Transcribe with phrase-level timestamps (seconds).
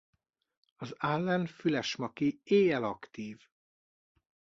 [0.75, 3.41] Az Allen-fülesmaki éjjel aktív.